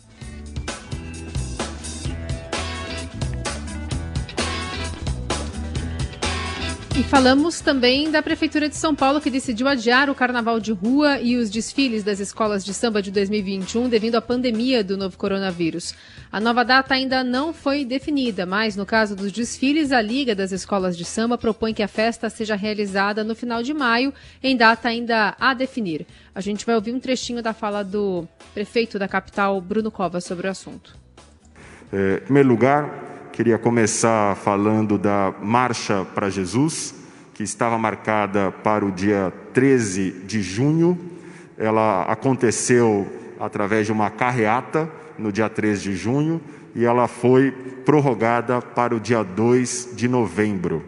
E 7.00 7.04
falamos 7.04 7.62
também 7.62 8.12
da 8.12 8.22
Prefeitura 8.22 8.68
de 8.68 8.76
São 8.76 8.94
Paulo, 8.94 9.22
que 9.22 9.32
decidiu 9.32 9.70
adiar 9.70 10.10
o 10.10 10.16
carnaval 10.16 10.60
de 10.60 10.74
rua 10.74 11.18
e 11.22 11.38
os 11.38 11.50
desfiles 11.50 12.04
das 12.04 12.20
escolas 12.20 12.66
de 12.66 12.74
samba 12.74 13.02
de 13.02 13.10
2021 13.10 13.88
devido 13.88 14.16
à 14.16 14.22
pandemia 14.22 14.84
do 14.84 14.98
novo 14.98 15.18
coronavírus. 15.18 15.96
A 16.30 16.42
nova 16.42 16.66
data 16.66 16.94
ainda 16.94 17.24
não 17.24 17.54
foi 17.54 17.86
definida, 17.86 18.46
mas 18.46 18.76
no 18.76 18.86
caso 18.86 19.16
dos 19.16 19.32
desfiles, 19.32 19.94
a 19.94 20.02
Liga 20.02 20.36
das 20.36 20.52
Escolas 20.52 20.98
de 20.98 21.06
Samba 21.06 21.38
propõe 21.38 21.74
que 21.74 21.82
a 21.82 21.88
festa 21.88 22.30
seja 22.30 22.54
realizada 22.54 23.24
no 23.24 23.34
final 23.34 23.64
de 23.64 23.74
maio, 23.74 24.14
em 24.44 24.58
data 24.58 24.90
ainda 24.90 25.38
a 25.40 25.54
definir. 25.54 26.06
A 26.36 26.42
gente 26.42 26.66
vai 26.66 26.76
ouvir 26.76 26.94
um 26.94 27.00
trechinho 27.00 27.42
da 27.42 27.54
fala 27.54 27.82
do 27.82 28.28
prefeito 28.54 29.00
da 29.00 29.08
capital, 29.08 29.62
Bruno 29.62 29.90
Covas, 29.90 30.26
sobre 30.26 30.48
o 30.48 30.52
assunto. 30.52 30.98
É, 31.94 32.18
em 32.18 32.26
primeiro 32.26 32.50
lugar, 32.50 33.09
Queria 33.40 33.58
começar 33.58 34.36
falando 34.36 34.98
da 34.98 35.34
Marcha 35.42 36.06
para 36.14 36.30
Jesus, 36.30 36.94
que 37.34 37.42
estava 37.42 37.78
marcada 37.78 38.52
para 38.52 38.86
o 38.86 38.92
dia 38.92 39.32
13 39.54 40.12
de 40.28 40.42
junho. 40.42 41.00
Ela 41.58 42.02
aconteceu 42.02 43.08
através 43.40 43.86
de 43.86 43.94
uma 43.94 44.10
carreata 44.10 44.90
no 45.18 45.32
dia 45.32 45.48
13 45.48 45.84
de 45.84 45.96
junho 45.96 46.42
e 46.76 46.84
ela 46.84 47.08
foi 47.08 47.52
prorrogada 47.86 48.62
para 48.62 48.94
o 48.94 49.00
dia 49.00 49.24
2 49.24 49.92
de 49.96 50.10
novembro. 50.10 50.84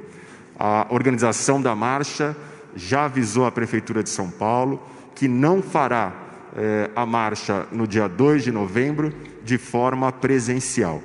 A 0.60 0.88
organização 0.90 1.62
da 1.62 1.74
marcha 1.74 2.36
já 2.76 3.06
avisou 3.06 3.46
a 3.46 3.52
Prefeitura 3.54 4.04
de 4.04 4.10
São 4.10 4.30
Paulo 4.30 4.84
que 5.16 5.26
não 5.26 5.62
fará 5.62 6.12
eh, 6.58 6.90
a 6.98 7.06
marcha 7.06 7.66
no 7.72 7.88
dia 7.88 8.10
2 8.10 8.44
de 8.44 8.52
novembro 8.52 9.14
de 9.42 9.58
forma 9.58 10.12
presencial. 10.12 11.02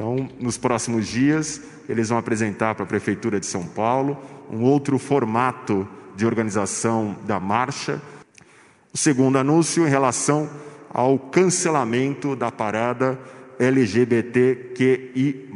Então, 0.00 0.30
nos 0.40 0.56
próximos 0.56 1.06
dias, 1.06 1.60
eles 1.86 2.08
vão 2.08 2.16
apresentar 2.16 2.74
para 2.74 2.84
a 2.84 2.88
Prefeitura 2.88 3.38
de 3.38 3.44
São 3.44 3.66
Paulo 3.66 4.16
um 4.50 4.62
outro 4.62 4.98
formato 4.98 5.86
de 6.16 6.24
organização 6.24 7.18
da 7.26 7.38
marcha. 7.38 8.00
O 8.94 8.96
segundo 8.96 9.36
anúncio 9.36 9.86
em 9.86 9.90
relação 9.90 10.48
ao 10.88 11.18
cancelamento 11.18 12.34
da 12.34 12.50
parada 12.50 13.20
LGBTQI, 13.58 15.50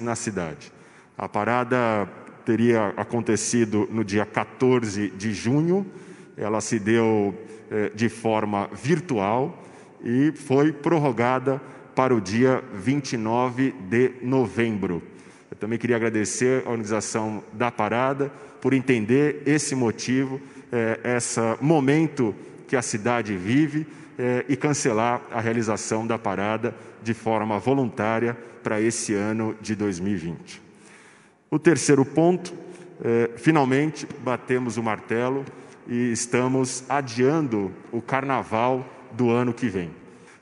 na 0.00 0.14
cidade. 0.14 0.72
A 1.18 1.28
parada 1.28 2.08
teria 2.46 2.94
acontecido 2.96 3.86
no 3.92 4.02
dia 4.02 4.24
14 4.24 5.10
de 5.10 5.34
junho, 5.34 5.84
ela 6.34 6.62
se 6.62 6.78
deu 6.78 7.34
eh, 7.70 7.92
de 7.94 8.08
forma 8.08 8.70
virtual 8.72 9.62
e 10.02 10.32
foi 10.32 10.72
prorrogada 10.72 11.60
para 11.96 12.14
o 12.14 12.20
dia 12.20 12.62
29 12.74 13.72
de 13.88 14.12
novembro. 14.20 15.02
Eu 15.50 15.56
também 15.56 15.78
queria 15.78 15.96
agradecer 15.96 16.62
a 16.66 16.70
organização 16.70 17.42
da 17.54 17.70
parada 17.70 18.30
por 18.60 18.74
entender 18.74 19.42
esse 19.46 19.74
motivo, 19.74 20.38
é, 20.70 21.16
esse 21.16 21.40
momento 21.58 22.34
que 22.68 22.76
a 22.76 22.82
cidade 22.82 23.34
vive 23.34 23.86
é, 24.18 24.44
e 24.46 24.56
cancelar 24.56 25.22
a 25.32 25.40
realização 25.40 26.06
da 26.06 26.18
parada 26.18 26.74
de 27.02 27.14
forma 27.14 27.58
voluntária 27.58 28.36
para 28.62 28.78
esse 28.78 29.14
ano 29.14 29.56
de 29.62 29.74
2020. 29.74 30.60
O 31.50 31.58
terceiro 31.58 32.04
ponto, 32.04 32.52
é, 33.02 33.30
finalmente 33.38 34.06
batemos 34.22 34.76
o 34.76 34.82
martelo 34.82 35.46
e 35.88 36.12
estamos 36.12 36.84
adiando 36.90 37.72
o 37.90 38.02
carnaval 38.02 38.86
do 39.12 39.30
ano 39.30 39.54
que 39.54 39.68
vem. 39.68 39.90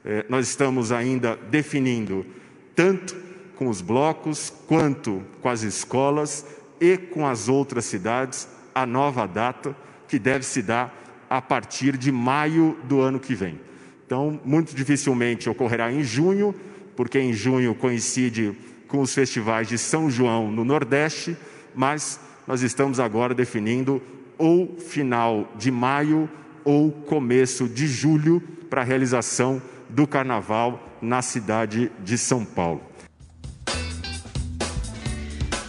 É, 0.05 0.27
nós 0.29 0.49
estamos 0.49 0.93
ainda 0.93 1.37
definindo, 1.51 2.27
tanto 2.75 3.17
com 3.57 3.69
os 3.69 3.81
blocos, 3.81 4.53
quanto 4.67 5.23
com 5.41 5.49
as 5.49 5.63
escolas 5.63 6.45
e 6.81 6.99
com 6.99 7.27
as 7.27 7.49
outras 7.49 7.87
cidades, 7.87 8.47
a 8.75 8.85
nova 8.85 9.27
data 9.27 9.75
que 10.07 10.19
deve 10.19 10.45
se 10.45 10.61
dar 10.61 11.25
a 11.31 11.41
partir 11.41 11.97
de 11.97 12.13
maio 12.13 12.77
do 12.85 13.01
ano 13.01 13.19
que 13.19 13.35
vem. 13.35 13.59
Então, 14.07 14.39
muito 14.45 14.75
dificilmente 14.75 15.49
ocorrerá 15.49 15.91
em 15.91 16.03
junho, 16.03 16.55
porque 16.95 17.19
em 17.19 17.33
junho 17.33 17.75
coincide 17.75 18.55
com 18.87 19.01
os 19.01 19.15
festivais 19.15 19.67
de 19.69 19.79
São 19.79 20.11
João 20.11 20.51
no 20.51 20.65
Nordeste, 20.65 21.37
mas 21.75 22.21
nós 22.47 22.63
estamos 22.63 23.01
agora 23.01 23.35
definindo 23.35 24.03
ou 24.37 24.77
final 24.79 25.51
de 25.57 25.71
maio 25.71 26.29
ou 26.65 26.91
começo 26.91 27.69
de 27.69 27.87
julho 27.87 28.43
para 28.69 28.83
a 28.83 28.85
realização 28.85 29.63
do 29.89 30.07
carnaval 30.07 30.81
na 31.01 31.23
cidade 31.23 31.91
de 32.03 32.17
São 32.19 32.45
Paulo. 32.45 32.83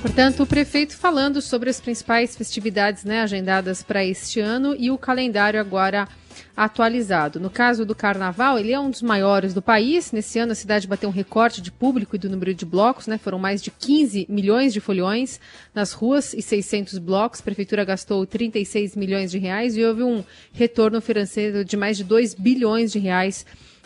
Portanto, 0.02 0.44
o 0.44 0.46
prefeito 0.46 0.96
falando 0.96 1.42
sobre 1.42 1.68
as 1.68 1.82
principais 1.82 2.36
festividades 2.36 3.04
né, 3.04 3.22
agendadas 3.22 3.82
para 3.82 4.06
este 4.06 4.40
ano 4.40 4.76
e 4.78 4.92
o 4.92 5.00
calendário 5.00 5.60
agora 5.60 6.08
atualizado. 6.56 7.40
No 7.40 7.50
caso 7.50 7.86
do 7.86 7.96
carnaval, 7.96 8.58
ele 8.58 8.72
é 8.72 8.80
um 8.80 8.90
dos 8.90 9.02
maiores 9.02 9.54
do 9.54 9.62
país. 9.62 10.12
Nesse 10.12 10.40
ano, 10.40 10.52
a 10.52 10.56
cidade 10.56 10.88
bateu 10.88 11.10
um 11.10 11.12
recorde 11.12 11.62
de 11.62 11.72
público 11.72 12.16
e 12.16 12.20
do 12.20 12.30
número 12.30 12.54
de 12.54 12.66
blocos, 12.66 13.08
né? 13.08 13.18
Foram 13.18 13.40
mais 13.40 13.62
de 13.62 13.72
15 13.72 14.28
milhões 14.30 14.74
de 14.74 14.80
folhões 14.80 15.40
nas 15.74 15.92
ruas 15.92 16.34
e 16.34 16.42
600 16.42 16.98
blocos. 17.00 17.42
A 17.42 17.44
prefeitura 17.44 17.84
gastou 17.84 18.26
36 18.26 18.96
milhões 18.96 19.32
de 19.32 19.40
reais 19.40 19.76
e 19.76 19.84
houve 19.84 20.04
um 20.04 20.24
retorno 20.54 21.02
financeiro 21.02 21.66
de 21.66 21.76
mais 21.76 21.98
de 21.98 22.04
2 22.04 22.36
bilhões 22.36 22.92
de 22.92 23.00
reais 23.00 23.46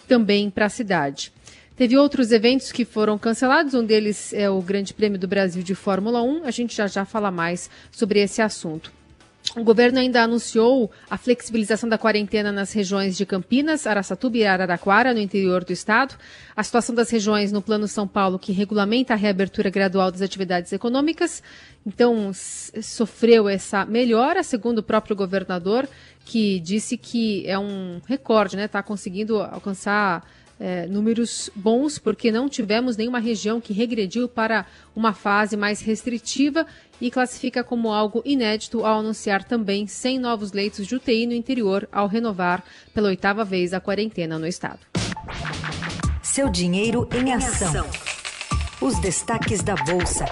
também 0.09 0.49
para 0.49 0.65
a 0.65 0.69
cidade. 0.69 1.31
Teve 1.77 1.97
outros 1.97 2.31
eventos 2.31 2.73
que 2.73 2.83
foram 2.83 3.17
cancelados, 3.17 3.73
um 3.73 3.85
deles 3.85 4.33
é 4.33 4.49
o 4.49 4.61
Grande 4.61 4.93
Prêmio 4.93 5.17
do 5.17 5.27
Brasil 5.27 5.63
de 5.63 5.73
Fórmula 5.73 6.21
1. 6.21 6.43
A 6.43 6.51
gente 6.51 6.75
já 6.75 6.87
já 6.87 7.05
fala 7.05 7.31
mais 7.31 7.69
sobre 7.89 8.19
esse 8.19 8.41
assunto. 8.41 8.98
O 9.55 9.63
governo 9.63 9.97
ainda 9.97 10.21
anunciou 10.21 10.91
a 11.09 11.17
flexibilização 11.17 11.89
da 11.89 11.97
quarentena 11.97 12.51
nas 12.51 12.71
regiões 12.71 13.17
de 13.17 13.25
Campinas, 13.25 13.87
Araçatuba 13.87 14.37
e 14.37 14.45
Araraquara, 14.45 15.11
no 15.11 15.19
interior 15.19 15.63
do 15.63 15.73
estado. 15.73 16.15
A 16.55 16.63
situação 16.63 16.93
das 16.93 17.09
regiões 17.09 17.51
no 17.51 17.61
Plano 17.61 17.87
São 17.87 18.07
Paulo, 18.07 18.37
que 18.37 18.51
regulamenta 18.51 19.13
a 19.13 19.17
reabertura 19.17 19.71
gradual 19.71 20.11
das 20.11 20.21
atividades 20.21 20.71
econômicas, 20.71 21.41
então 21.85 22.31
sofreu 22.33 23.49
essa 23.49 23.85
melhora, 23.85 24.43
segundo 24.43 24.79
o 24.79 24.83
próprio 24.83 25.15
governador, 25.15 25.89
que 26.25 26.59
disse 26.59 26.95
que 26.95 27.43
é 27.47 27.57
um 27.57 27.99
recorde, 28.05 28.55
né? 28.55 28.65
Está 28.65 28.83
conseguindo 28.83 29.41
alcançar 29.41 30.23
é, 30.59 30.85
números 30.87 31.49
bons, 31.55 31.97
porque 31.97 32.31
não 32.31 32.49
tivemos 32.49 32.97
nenhuma 32.97 33.19
região 33.19 33.61
que 33.61 33.71
regrediu 33.71 34.27
para 34.27 34.65
uma 34.95 35.13
fase 35.13 35.55
mais 35.55 35.81
restritiva 35.81 36.67
e 37.01 37.09
classifica 37.09 37.63
como 37.63 37.91
algo 37.91 38.21
inédito 38.25 38.85
ao 38.85 38.99
anunciar 38.99 39.43
também 39.43 39.87
100 39.87 40.19
novos 40.19 40.51
leitos 40.51 40.85
de 40.85 40.95
UTI 40.95 41.25
no 41.25 41.33
interior 41.33 41.87
ao 41.91 42.07
renovar 42.07 42.63
pela 42.93 43.09
oitava 43.09 43.43
vez 43.43 43.73
a 43.73 43.79
quarentena 43.79 44.37
no 44.37 44.47
estado. 44.47 44.79
Seu 46.21 46.49
dinheiro 46.49 47.07
em 47.13 47.33
ação. 47.33 47.85
Os 48.81 48.99
destaques 48.99 49.63
da 49.63 49.75
Bolsa. 49.75 50.25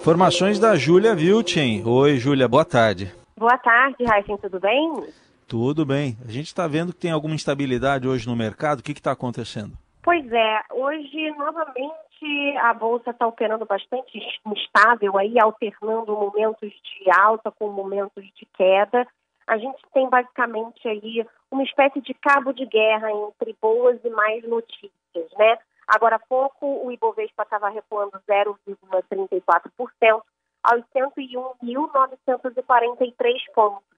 Informações 0.00 0.58
da 0.58 0.74
Júlia 0.76 1.14
Vilchen. 1.14 1.82
Oi, 1.86 2.16
Júlia, 2.16 2.48
boa 2.48 2.64
tarde. 2.64 3.12
Boa 3.36 3.56
tarde, 3.58 4.04
Raíssa, 4.04 4.36
tudo 4.38 4.60
bem? 4.60 5.04
Tudo 5.48 5.84
bem. 5.84 6.16
A 6.26 6.30
gente 6.30 6.46
está 6.46 6.66
vendo 6.66 6.92
que 6.92 7.00
tem 7.00 7.10
alguma 7.10 7.34
instabilidade 7.34 8.08
hoje 8.08 8.26
no 8.26 8.34
mercado. 8.34 8.80
O 8.80 8.82
que 8.82 8.92
está 8.92 9.12
acontecendo? 9.12 9.76
Pois 10.02 10.24
é, 10.32 10.60
hoje 10.72 11.30
novamente 11.38 12.11
a 12.58 12.74
bolsa 12.74 13.10
está 13.10 13.26
operando 13.26 13.64
bastante 13.64 14.20
instável, 14.46 15.18
aí 15.18 15.36
alternando 15.38 16.16
momentos 16.16 16.70
de 16.70 17.10
alta 17.10 17.50
com 17.50 17.68
momentos 17.68 18.24
de 18.34 18.46
queda. 18.54 19.06
A 19.46 19.58
gente 19.58 19.80
tem 19.92 20.08
basicamente 20.08 20.88
aí 20.88 21.26
uma 21.50 21.62
espécie 21.62 22.00
de 22.00 22.14
cabo 22.14 22.52
de 22.52 22.64
guerra 22.66 23.10
entre 23.10 23.56
boas 23.60 23.98
e 24.04 24.10
mais 24.10 24.46
notícias, 24.48 24.92
né? 25.38 25.58
Agora 25.86 26.16
há 26.16 26.20
pouco 26.20 26.86
o 26.86 26.92
Ibovespa 26.92 27.42
estava 27.42 27.68
recuando 27.68 28.18
0,34% 28.28 30.22
aos 30.62 30.84
101.943 30.94 33.52
pontos 33.54 33.92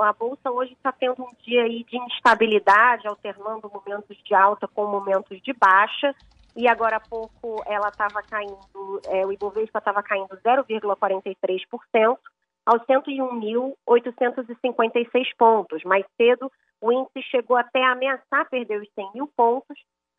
a 0.00 0.12
bolsa 0.12 0.50
hoje 0.50 0.72
está 0.72 0.92
tendo 0.92 1.22
um 1.22 1.30
dia 1.44 1.62
aí 1.62 1.84
de 1.84 1.98
instabilidade, 1.98 3.06
alternando 3.06 3.70
momentos 3.70 4.16
de 4.24 4.34
alta 4.34 4.66
com 4.68 4.86
momentos 4.86 5.40
de 5.42 5.52
baixa. 5.52 6.14
E 6.54 6.68
agora 6.68 6.96
há 6.96 7.00
pouco 7.00 7.62
ela 7.66 7.88
estava 7.88 8.22
caindo, 8.22 9.00
é, 9.06 9.24
o 9.24 9.32
Ibovespa 9.32 9.78
estava 9.78 10.02
caindo 10.02 10.28
0,43% 10.28 12.18
aos 12.66 12.82
101.856 12.82 15.34
pontos. 15.36 15.82
Mais 15.84 16.04
cedo, 16.16 16.52
o 16.80 16.92
índice 16.92 17.22
chegou 17.30 17.56
até 17.56 17.82
a 17.82 17.92
ameaçar 17.92 18.50
perder 18.50 18.82
os 18.82 18.88
100 18.94 19.12
mil 19.14 19.26
pontos, 19.36 19.78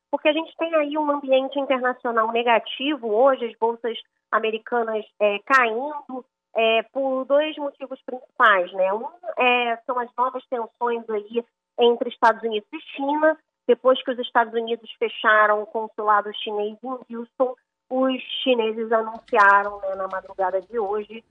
porque 0.10 0.30
a 0.30 0.34
gente 0.34 0.56
tem 0.58 0.74
aí 0.76 0.98
um 0.98 1.12
ambiente 1.12 1.60
internacional 1.60 2.32
negativo. 2.32 3.14
Hoje, 3.14 3.46
as 3.46 3.56
bolsas 3.58 4.00
americanas 4.32 5.06
é, 5.20 5.38
caindo, 5.46 6.26
é, 6.56 6.82
por 6.92 7.26
dois 7.26 7.56
motivos 7.58 8.02
principais, 8.04 8.72
né? 8.74 8.92
Um 8.94 9.08
é, 9.38 9.78
são 9.86 10.00
as 10.00 10.10
novas 10.18 10.44
tensões 10.48 11.08
aí 11.10 11.46
entre 11.80 12.10
Estados 12.10 12.42
Unidos 12.44 12.68
e 12.72 12.80
China. 12.96 13.38
Depois 13.68 14.02
que 14.04 14.12
os 14.12 14.20
Estados 14.20 14.54
Unidos 14.54 14.92
fecharam 15.00 15.62
o 15.62 15.66
consulado 15.66 16.30
chinês 16.36 16.78
em 16.84 17.16
Houston, 17.16 17.56
os 17.90 18.22
chineses 18.44 18.92
anunciaram 18.92 19.80
né, 19.82 19.96
na 19.96 20.08
madrugada 20.08 20.62
de 20.62 20.80
hoje 20.80 21.24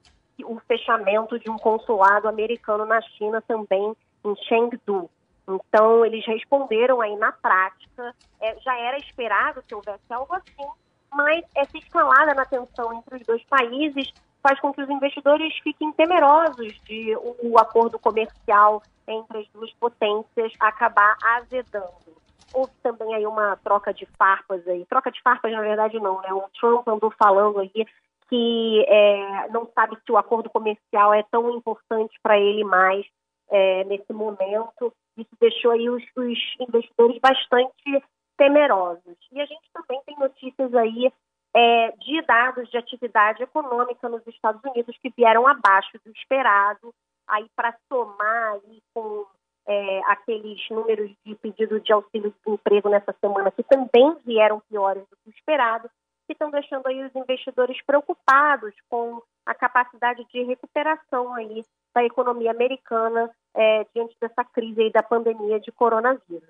o 0.44 0.58
fechamento 0.60 1.38
de 1.38 1.50
um 1.50 1.56
consulado 1.56 2.28
americano 2.28 2.86
na 2.86 3.00
China 3.00 3.42
também 3.42 3.94
em 4.24 4.36
Chengdu. 4.48 5.10
Então, 5.48 6.04
eles 6.04 6.24
responderam 6.26 7.00
aí 7.00 7.16
na 7.16 7.32
prática. 7.32 8.14
É, 8.40 8.58
já 8.60 8.78
era 8.78 8.96
esperado 8.96 9.62
que 9.62 9.74
houvesse 9.74 10.12
algo 10.12 10.34
assim, 10.34 10.68
mas 11.12 11.44
essa 11.54 11.76
escalada 11.76 12.34
na 12.34 12.46
tensão 12.46 12.92
entre 12.94 13.16
os 13.16 13.22
dois 13.26 13.42
países 13.44 14.12
faz 14.42 14.58
com 14.60 14.72
que 14.72 14.82
os 14.82 14.90
investidores 14.90 15.56
fiquem 15.58 15.92
temerosos 15.92 16.80
de 16.84 17.16
o 17.16 17.58
acordo 17.58 17.98
comercial 17.98 18.82
entre 19.06 19.38
as 19.38 19.48
duas 19.48 19.72
potências 19.74 20.52
acabar 20.58 21.16
azedando. 21.22 22.21
Houve 22.54 22.72
também 22.82 23.14
aí 23.14 23.26
uma 23.26 23.56
troca 23.56 23.92
de 23.92 24.06
farpas 24.18 24.66
aí, 24.68 24.84
troca 24.86 25.10
de 25.10 25.20
farpas 25.22 25.50
na 25.52 25.60
verdade 25.60 25.98
não, 25.98 26.20
né? 26.20 26.32
O 26.32 26.44
Trump 26.60 26.86
andou 26.88 27.10
falando 27.12 27.60
aí 27.60 27.86
que 28.28 28.84
é, 28.88 29.48
não 29.48 29.70
sabe 29.74 29.96
se 30.04 30.10
o 30.10 30.16
acordo 30.16 30.48
comercial 30.48 31.12
é 31.12 31.22
tão 31.30 31.50
importante 31.50 32.18
para 32.22 32.38
ele 32.38 32.64
mais 32.64 33.04
é, 33.50 33.84
nesse 33.84 34.12
momento. 34.12 34.92
Isso 35.16 35.30
deixou 35.38 35.72
aí 35.72 35.90
os, 35.90 36.02
os 36.16 36.38
investidores 36.58 37.18
bastante 37.20 38.02
temerosos. 38.38 39.16
E 39.30 39.40
a 39.40 39.44
gente 39.44 39.68
também 39.72 40.00
tem 40.06 40.18
notícias 40.18 40.74
aí 40.74 41.12
é, 41.54 41.92
de 41.92 42.22
dados 42.22 42.70
de 42.70 42.78
atividade 42.78 43.42
econômica 43.42 44.08
nos 44.08 44.26
Estados 44.26 44.62
Unidos 44.64 44.96
que 44.98 45.12
vieram 45.14 45.46
abaixo 45.46 45.98
do 46.04 46.10
esperado, 46.12 46.94
aí 47.28 47.46
para 47.54 47.76
somar 47.88 48.54
aí 48.54 48.82
com 48.94 49.26
é, 49.66 50.00
aqueles 50.06 50.60
números 50.70 51.10
de 51.24 51.34
pedido 51.36 51.80
de 51.80 51.92
auxílio 51.92 52.34
de 52.44 52.52
emprego 52.52 52.88
nessa 52.88 53.14
semana 53.20 53.50
que 53.50 53.62
também 53.62 54.16
vieram 54.24 54.60
piores 54.68 55.02
do 55.08 55.16
que 55.16 55.30
o 55.30 55.34
esperado, 55.36 55.88
que 56.26 56.32
estão 56.32 56.50
deixando 56.50 56.86
aí 56.86 57.02
os 57.04 57.14
investidores 57.14 57.76
preocupados 57.84 58.74
com 58.88 59.22
a 59.44 59.54
capacidade 59.54 60.24
de 60.32 60.42
recuperação 60.42 61.34
aí 61.34 61.64
da 61.94 62.04
economia 62.04 62.50
americana 62.50 63.30
é, 63.54 63.84
diante 63.94 64.16
dessa 64.20 64.44
crise 64.44 64.82
aí 64.82 64.92
da 64.92 65.02
pandemia 65.02 65.60
de 65.60 65.70
coronavírus. 65.72 66.42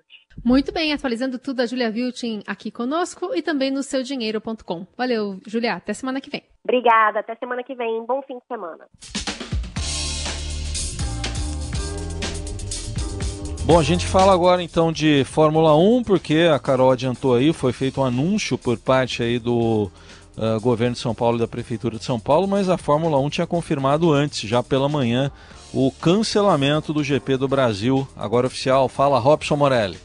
Muito 0.43 0.71
bem, 0.71 0.93
atualizando 0.93 1.37
tudo 1.37 1.61
a 1.61 1.65
Julia 1.65 1.91
Viltin 1.91 2.41
aqui 2.47 2.71
conosco 2.71 3.35
e 3.35 3.41
também 3.41 3.71
no 3.71 3.83
seudinheiro.com. 3.83 4.87
Valeu, 4.97 5.39
Julia, 5.45 5.75
até 5.75 5.93
semana 5.93 6.21
que 6.21 6.29
vem. 6.29 6.43
Obrigada, 6.63 7.19
até 7.19 7.35
semana 7.35 7.63
que 7.63 7.75
vem. 7.75 8.05
Bom 8.05 8.21
fim 8.21 8.37
de 8.37 8.45
semana. 8.47 8.87
Bom, 13.65 13.79
a 13.79 13.83
gente 13.83 14.05
fala 14.05 14.33
agora 14.33 14.61
então 14.61 14.91
de 14.91 15.23
Fórmula 15.23 15.73
1, 15.73 16.03
porque 16.03 16.49
a 16.53 16.59
Carol 16.59 16.91
adiantou 16.91 17.33
aí, 17.33 17.53
foi 17.53 17.71
feito 17.71 18.01
um 18.01 18.03
anúncio 18.03 18.57
por 18.57 18.77
parte 18.77 19.23
aí 19.23 19.39
do 19.39 19.89
uh, 20.37 20.59
governo 20.59 20.95
de 20.95 20.99
São 20.99 21.15
Paulo 21.15 21.37
e 21.37 21.39
da 21.39 21.47
Prefeitura 21.47 21.97
de 21.97 22.03
São 22.03 22.19
Paulo, 22.19 22.45
mas 22.45 22.67
a 22.67 22.77
Fórmula 22.77 23.17
1 23.19 23.29
tinha 23.29 23.47
confirmado 23.47 24.11
antes, 24.11 24.49
já 24.49 24.61
pela 24.61 24.89
manhã, 24.89 25.31
o 25.73 25.89
cancelamento 25.91 26.91
do 26.91 27.01
GP 27.01 27.37
do 27.37 27.47
Brasil, 27.47 28.05
agora 28.17 28.47
oficial. 28.47 28.89
Fala, 28.89 29.17
Robson 29.17 29.55
Morelli. 29.55 29.97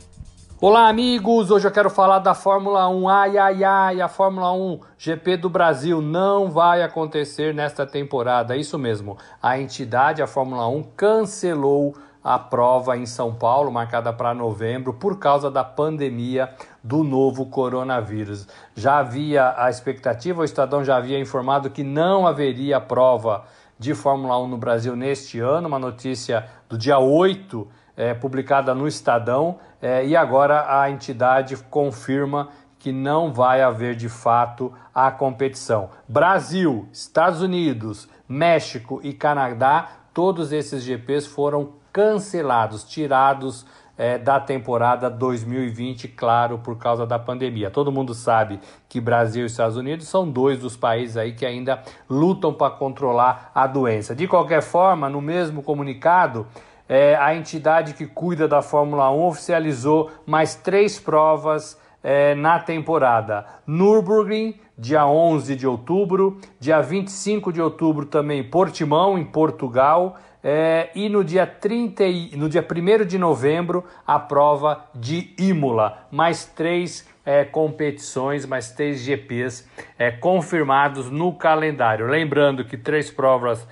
Olá, 0.61 0.89
amigos! 0.89 1.51
Hoje 1.51 1.67
eu 1.67 1.73
quero 1.73 1.91
falar 1.91 2.21
da 2.21 2.35
Fórmula 2.35 2.89
1. 2.89 3.09
Ai, 3.09 3.39
ai, 3.39 3.65
ai, 3.65 4.01
a 4.01 4.09
Fórmula 4.09 4.53
1 4.53 4.81
GP 4.97 5.37
do 5.37 5.51
Brasil 5.51 6.01
não 6.01 6.51
vai 6.51 6.83
acontecer 6.83 7.53
nesta 7.53 7.85
temporada. 7.85 8.57
Isso 8.57 8.79
mesmo, 8.79 9.19
a 9.43 9.59
entidade, 9.59 10.23
a 10.23 10.27
Fórmula 10.29 10.69
1, 10.69 10.83
cancelou 10.97 11.95
a 12.29 12.39
prova 12.39 12.95
em 12.95 13.07
São 13.07 13.35
Paulo, 13.35 13.73
marcada 13.73 14.13
para 14.13 14.35
novembro, 14.35 14.93
por 14.93 15.19
causa 15.19 15.51
da 15.51 15.65
pandemia 15.65 16.53
do 16.85 17.03
novo 17.03 17.47
coronavírus. 17.47 18.47
Já 18.77 18.99
havia 18.99 19.55
a 19.57 19.71
expectativa, 19.71 20.43
o 20.43 20.45
Estadão 20.45 20.85
já 20.85 20.99
havia 20.99 21.19
informado 21.19 21.71
que 21.71 21.83
não 21.83 22.27
haveria 22.27 22.79
prova 22.83 23.47
de 23.79 23.95
Fórmula 23.95 24.39
1 24.43 24.47
no 24.47 24.59
Brasil 24.59 24.95
neste 24.95 25.41
ano, 25.41 25.69
uma 25.69 25.79
notícia 25.79 26.45
do 26.69 26.77
dia 26.77 26.99
8, 26.99 27.67
é, 27.97 28.13
publicada 28.13 28.75
no 28.75 28.87
Estadão, 28.87 29.59
é, 29.81 30.05
e 30.05 30.15
agora 30.15 30.83
a 30.83 30.91
entidade 30.91 31.57
confirma 31.57 32.51
que 32.79 32.93
não 32.93 33.33
vai 33.33 33.63
haver 33.63 33.95
de 33.95 34.11
fato 34.11 34.71
a 34.95 35.11
competição. 35.11 35.89
Brasil, 36.07 36.87
Estados 36.93 37.41
Unidos, 37.41 38.07
México 38.29 39.01
e 39.03 39.15
Canadá, 39.15 39.89
todos 40.13 40.53
esses 40.53 40.83
GPs 40.83 41.27
foram 41.27 41.78
cancelados, 41.93 42.85
tirados 42.85 43.67
é, 43.99 44.17
da 44.17 44.39
temporada 44.39 45.11
2020, 45.11 46.07
claro, 46.09 46.59
por 46.59 46.79
causa 46.79 47.05
da 47.05 47.19
pandemia. 47.19 47.69
Todo 47.69 47.91
mundo 47.91 48.15
sabe 48.15 48.61
que 48.89 49.01
Brasil 49.01 49.43
e 49.43 49.47
Estados 49.47 49.77
Unidos 49.77 50.07
são 50.07 50.31
dois 50.31 50.61
dos 50.61 50.77
países 50.77 51.17
aí 51.17 51.33
que 51.33 51.45
ainda 51.45 51.83
lutam 52.09 52.55
para 52.55 52.71
controlar 52.71 53.51
a 53.53 53.67
doença. 53.67 54.15
De 54.15 54.29
qualquer 54.29 54.63
forma, 54.63 55.09
no 55.09 55.21
mesmo 55.21 55.63
comunicado, 55.63 56.47
é, 56.89 57.17
a 57.17 57.35
entidade 57.35 57.93
que 57.93 58.07
cuida 58.07 58.47
da 58.47 58.63
Fórmula 58.63 59.11
1 59.11 59.25
oficializou 59.25 60.11
mais 60.25 60.55
três 60.55 60.99
provas 61.01 61.79
é, 62.03 62.35
na 62.37 62.61
temporada: 62.61 63.45
Nürburgring, 63.67 64.55
dia 64.79 65.05
11 65.05 65.57
de 65.57 65.67
outubro, 65.67 66.39
dia 66.61 66.81
25 66.81 67.53
de 67.53 67.61
outubro 67.61 68.07
também 68.07 68.45
Portimão, 68.45 69.19
em 69.19 69.25
Portugal, 69.25 70.17
é, 70.43 70.91
e 70.95 71.09
no 71.09 71.25
dia, 71.25 71.47
30, 71.47 72.05
no 72.37 72.49
dia 72.49 72.65
1 72.65 73.05
de 73.05 73.19
novembro 73.19 73.85
a 74.07 74.21
prova 74.21 74.85
de 74.95 75.35
Imola, 75.37 76.07
mais 76.13 76.45
três 76.45 77.09
é, 77.27 77.45
competições, 77.45 78.47
mais 78.47 78.71
três 78.71 79.01
GPs 79.01 79.69
é, 79.99 80.13
confirmados 80.13 81.11
no 81.11 81.33
calendário. 81.33 82.07
Lembrando 82.07 82.65
que 82.65 82.77
três 82.77 83.11
provas, 83.11 83.67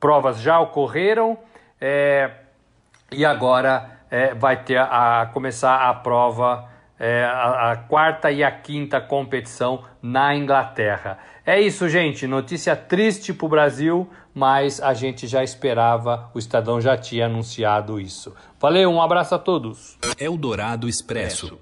provas 0.00 0.40
já 0.40 0.58
ocorreram 0.58 1.38
e 3.12 3.24
agora 3.24 3.98
vai 4.38 4.62
ter 4.64 4.78
a, 4.78 5.22
a 5.22 5.26
começar 5.26 5.88
a 5.88 5.94
prova 5.94 6.68
é, 6.98 7.24
a, 7.24 7.72
a, 7.72 7.76
quarta 7.76 8.30
e 8.30 8.42
a 8.42 8.50
quinta 8.50 9.00
competição 9.00 9.84
na 10.02 10.34
Inglaterra. 10.34 11.18
É 11.46 11.60
isso, 11.60 11.88
gente. 11.88 12.26
Notícia 12.26 12.74
triste 12.74 13.32
para 13.32 13.46
o 13.46 13.48
Brasil, 13.48 14.08
mas 14.34 14.80
a 14.80 14.92
gente 14.94 15.26
já 15.26 15.42
esperava, 15.42 16.30
o 16.34 16.38
Estadão 16.38 16.80
já 16.80 16.96
tinha 16.96 17.26
anunciado 17.26 18.00
isso. 18.00 18.34
Valeu, 18.60 18.90
um 18.90 19.00
abraço 19.00 19.34
a 19.34 19.38
todos. 19.38 19.96
Eldorado 20.18 20.88
Expresso. 20.88 21.58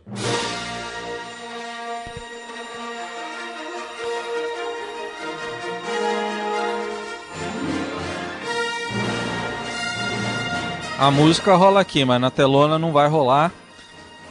A 10.99 11.11
música 11.11 11.55
rola 11.55 11.83
aqui, 11.83 12.07
mas 12.07 12.19
na 12.19 12.31
telona 12.31 12.79
não 12.79 12.91
vai 12.91 13.07
rolar. 13.07 13.53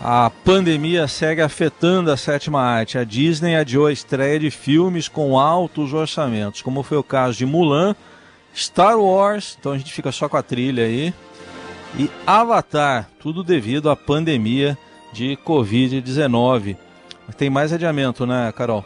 A 0.07 0.29
pandemia 0.29 1.07
segue 1.07 1.41
afetando 1.41 2.11
a 2.11 2.15
sétima 2.15 2.61
arte. 2.61 2.95
A 2.95 3.03
Disney 3.03 3.55
adiou 3.55 3.87
a 3.87 3.91
estreia 3.91 4.37
de 4.39 4.51
filmes 4.51 5.07
com 5.07 5.39
altos 5.39 5.93
orçamentos, 5.93 6.61
como 6.61 6.83
foi 6.83 6.99
o 6.99 7.03
caso 7.03 7.35
de 7.35 7.43
Mulan, 7.43 7.95
Star 8.55 8.99
Wars, 8.99 9.57
então 9.59 9.71
a 9.71 9.77
gente 9.79 9.91
fica 9.91 10.11
só 10.11 10.29
com 10.29 10.37
a 10.37 10.43
trilha 10.43 10.83
aí, 10.83 11.11
e 11.97 12.07
Avatar, 12.23 13.09
tudo 13.19 13.43
devido 13.43 13.89
à 13.89 13.95
pandemia 13.95 14.77
de 15.11 15.35
Covid-19. 15.43 16.77
Tem 17.35 17.49
mais 17.49 17.73
adiamento, 17.73 18.27
né, 18.27 18.53
Carol? 18.55 18.85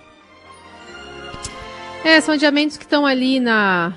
É, 2.06 2.22
são 2.22 2.34
adiamentos 2.34 2.78
que 2.78 2.86
estão 2.86 3.06
ali 3.06 3.42
na, 3.42 3.92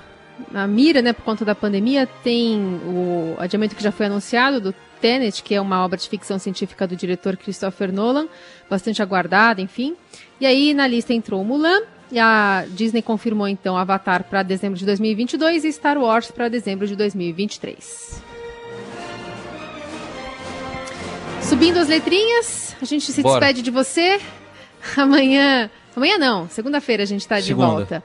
na 0.51 0.67
mira, 0.67 1.01
né, 1.01 1.13
por 1.13 1.23
conta 1.23 1.43
da 1.43 1.55
pandemia. 1.55 2.07
Tem 2.23 2.59
o 2.85 3.35
adiamento 3.37 3.75
que 3.75 3.83
já 3.83 3.91
foi 3.91 4.05
anunciado 4.05 4.59
do 4.59 4.75
Tenet, 5.01 5.43
que 5.43 5.53
é 5.53 5.59
uma 5.59 5.83
obra 5.83 5.97
de 5.97 6.07
ficção 6.07 6.39
científica 6.39 6.87
do 6.87 6.95
diretor 6.95 7.35
Christopher 7.35 7.91
Nolan, 7.91 8.27
bastante 8.69 9.01
aguardada, 9.01 9.61
enfim. 9.61 9.95
E 10.39 10.45
aí 10.45 10.73
na 10.73 10.87
lista 10.87 11.13
entrou 11.13 11.43
Mulan, 11.43 11.81
e 12.11 12.19
a 12.19 12.65
Disney 12.69 13.01
confirmou 13.01 13.47
então 13.47 13.75
Avatar 13.75 14.23
para 14.23 14.43
dezembro 14.43 14.77
de 14.77 14.85
2022 14.85 15.65
e 15.65 15.73
Star 15.73 15.97
Wars 15.97 16.29
para 16.29 16.47
dezembro 16.47 16.87
de 16.87 16.95
2023. 16.95 18.21
Subindo 21.41 21.77
as 21.77 21.87
letrinhas, 21.87 22.75
a 22.81 22.85
gente 22.85 23.11
se 23.11 23.21
Bora. 23.21 23.39
despede 23.39 23.61
de 23.61 23.71
você. 23.71 24.21
Amanhã, 24.95 25.69
amanhã 25.95 26.17
não, 26.17 26.47
segunda-feira 26.49 27.03
a 27.03 27.05
gente 27.05 27.21
está 27.21 27.39
de 27.39 27.53
volta 27.53 28.03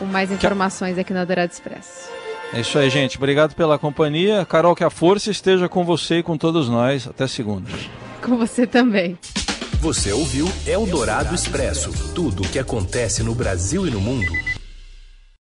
com 0.00 0.06
mais 0.06 0.32
informações 0.32 0.96
aqui 0.96 1.12
na 1.12 1.26
Dourado 1.26 1.52
Expresso. 1.52 2.08
É 2.54 2.60
isso 2.60 2.78
aí, 2.78 2.88
gente. 2.88 3.18
Obrigado 3.18 3.54
pela 3.54 3.78
companhia. 3.78 4.46
Carol, 4.46 4.74
que 4.74 4.82
a 4.82 4.90
força 4.90 5.30
esteja 5.30 5.68
com 5.68 5.84
você 5.84 6.18
e 6.18 6.22
com 6.22 6.38
todos 6.38 6.68
nós. 6.68 7.06
Até 7.06 7.28
segunda. 7.28 7.70
Com 8.24 8.38
você 8.38 8.66
também. 8.66 9.18
Você 9.80 10.10
ouviu 10.12 10.50
Eldorado 10.66 11.34
Expresso 11.34 11.92
tudo 12.14 12.42
o 12.42 12.48
que 12.48 12.58
acontece 12.58 13.22
no 13.22 13.34
Brasil 13.34 13.86
e 13.86 13.90
no 13.90 14.00
mundo 14.00 14.32